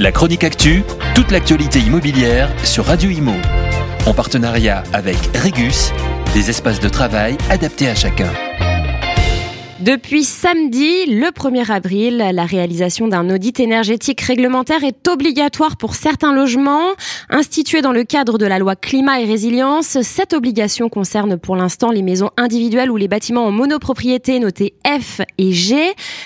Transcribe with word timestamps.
La 0.00 0.12
chronique 0.12 0.44
actu, 0.44 0.84
toute 1.16 1.32
l'actualité 1.32 1.80
immobilière 1.80 2.48
sur 2.64 2.84
Radio 2.84 3.10
Imo. 3.10 3.32
En 4.06 4.14
partenariat 4.14 4.84
avec 4.92 5.16
Regus, 5.34 5.92
des 6.34 6.50
espaces 6.50 6.78
de 6.78 6.88
travail 6.88 7.36
adaptés 7.50 7.88
à 7.88 7.96
chacun. 7.96 8.30
Depuis 9.80 10.24
samedi, 10.24 11.06
le 11.06 11.28
1er 11.28 11.70
avril, 11.70 12.16
la 12.32 12.44
réalisation 12.44 13.06
d'un 13.06 13.30
audit 13.30 13.60
énergétique 13.60 14.20
réglementaire 14.20 14.82
est 14.82 15.06
obligatoire 15.06 15.76
pour 15.76 15.94
certains 15.94 16.34
logements. 16.34 16.94
Instituée 17.30 17.80
dans 17.80 17.92
le 17.92 18.02
cadre 18.02 18.38
de 18.38 18.46
la 18.46 18.58
loi 18.58 18.74
climat 18.74 19.20
et 19.20 19.24
résilience, 19.24 20.02
cette 20.02 20.32
obligation 20.32 20.88
concerne 20.88 21.38
pour 21.38 21.54
l'instant 21.54 21.92
les 21.92 22.02
maisons 22.02 22.30
individuelles 22.36 22.90
ou 22.90 22.96
les 22.96 23.06
bâtiments 23.06 23.46
en 23.46 23.52
monopropriété 23.52 24.40
notés 24.40 24.74
F 24.84 25.20
et 25.38 25.52
G. 25.52 25.76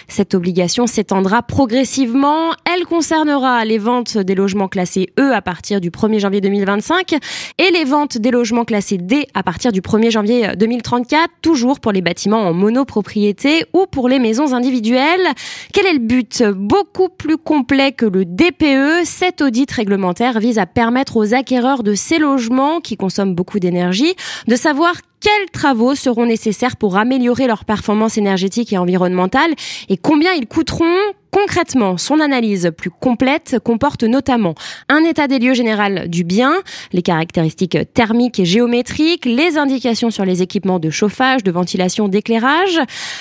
Cette 0.09 0.35
obligation 0.35 0.87
s'étendra 0.87 1.43
progressivement. 1.43 2.53
Elle 2.75 2.87
concernera 2.87 3.65
les 3.67 3.77
ventes 3.77 4.17
des 4.17 4.35
logements 4.35 4.69
classés 4.69 5.13
E 5.19 5.33
à 5.35 5.43
partir 5.43 5.81
du 5.81 5.91
1er 5.91 6.21
janvier 6.21 6.41
2025 6.41 7.17
et 7.59 7.71
les 7.71 7.85
ventes 7.85 8.17
des 8.17 8.31
logements 8.31 8.65
classés 8.65 8.97
D 8.97 9.27
à 9.35 9.43
partir 9.43 9.73
du 9.73 9.83
1er 9.83 10.11
janvier 10.11 10.57
2034, 10.57 11.29
toujours 11.43 11.81
pour 11.81 11.93
les 11.93 12.01
bâtiments 12.01 12.41
en 12.41 12.55
monopropriété 12.55 13.67
ou 13.75 13.85
pour 13.91 14.09
les 14.09 14.19
maisons 14.19 14.55
individuelles. 14.55 15.27
Quel 15.75 15.87
est 15.87 15.93
le 15.93 15.99
but? 15.99 16.45
Beaucoup 16.55 17.11
plus 17.11 17.37
complet 17.37 17.93
que 17.93 18.07
le 18.07 18.25
DPE, 18.25 19.05
cet 19.05 19.43
audit 19.43 19.71
réglementaire 19.71 20.41
vise 20.41 20.59
à 20.59 20.65
permettre 20.65 21.19
aux 21.19 21.35
acquéreurs 21.35 21.83
de 21.83 21.95
ces 21.95 22.19
logements 22.19 22.81
qui 22.81 22.97
consomment 22.97 23.35
beaucoup 23.35 23.59
d'énergie 23.59 24.15
de 24.47 24.57
savoir 24.57 24.95
quels 25.23 25.51
travaux 25.53 25.95
seront 25.95 26.27
nécessaires 26.27 26.77
pour 26.77 26.97
améliorer 26.97 27.47
leur 27.47 27.65
performance 27.65 28.19
énergétique 28.19 28.73
et 28.73 28.79
environnementale 28.79 29.55
et 29.89 29.97
combien 29.97 30.33
ils 30.33 30.47
coûteront 30.47 30.99
Concrètement, 31.35 31.97
son 31.97 32.21
analyse 32.21 32.71
plus 32.77 32.91
complète 32.91 33.57
comporte 33.65 34.03
notamment 34.03 34.55
un 34.91 35.03
état 35.03 35.29
des 35.29 35.39
lieux 35.39 35.55
général 35.55 36.11
du 36.11 36.25
bien, 36.25 36.53
les 36.93 37.01
caractéristiques 37.01 37.79
thermiques 37.95 38.39
et 38.39 38.45
géométriques, 38.45 39.25
les 39.25 39.57
indications 39.57 40.11
sur 40.11 40.27
les 40.27 40.43
équipements 40.43 40.79
de 40.79 40.91
chauffage, 40.91 41.43
de 41.43 41.51
ventilation, 41.51 42.09
d'éclairage. 42.09 42.79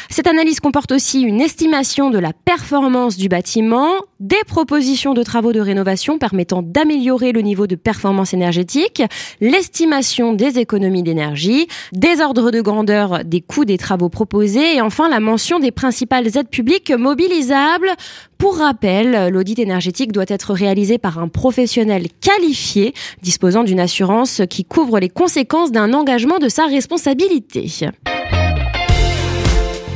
Cette 0.10 0.28
analyse 0.28 0.60
comporte 0.60 0.92
aussi 0.92 1.22
une 1.22 1.40
estimation 1.40 2.10
de 2.10 2.20
la 2.20 2.34
performance 2.34 3.16
du 3.16 3.30
bâtiment, 3.30 3.94
des 4.22 4.44
propositions 4.48 5.14
de 5.14 5.24
travaux 5.24 5.52
de 5.52 5.60
rénovation 5.60 6.20
permettant 6.20 6.62
d'améliorer 6.62 7.32
le 7.32 7.42
niveau 7.42 7.66
de 7.66 7.76
performance 7.76 8.34
énergétique, 8.34 9.02
l'estimation 9.42 10.34
des 10.34 10.60
économies 10.60 11.04
d'énergie, 11.04 11.68
des 11.92 12.22
ordres 12.22 12.52
de 12.52 12.62
grandeur 12.62 13.26
des 13.26 13.42
coûts 13.42 13.66
des 13.66 13.80
travaux 13.80 14.10
proposés 14.10 14.76
et 14.76 14.82
enfin 14.82 15.10
la 15.10 15.20
mention 15.20 15.60
des 15.60 15.72
principales 15.72 16.38
aides 16.38 16.50
publiques 16.50 16.92
mobilisables 16.92 17.90
pour 18.38 18.58
rappel, 18.58 19.30
l'audit 19.30 19.60
énergétique 19.60 20.12
doit 20.12 20.26
être 20.28 20.54
réalisé 20.54 20.98
par 20.98 21.20
un 21.20 21.28
professionnel 21.28 22.08
qualifié 22.22 22.94
disposant 23.22 23.64
d'une 23.64 23.80
assurance 23.80 24.42
qui 24.50 24.66
couvre 24.66 25.00
les 25.00 25.10
conséquences 25.10 25.72
d'un 25.72 25.94
engagement 25.94 26.40
de 26.40 26.50
sa 26.50 26.66
responsabilité. 26.66 27.72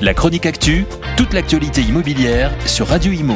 La 0.02 0.14
chronique 0.14 0.46
actu, 0.46 0.86
toute 1.18 1.34
l'actualité 1.34 1.82
immobilière 1.82 2.52
sur 2.68 2.88
Radio 2.88 3.12
Imo. 3.12 3.36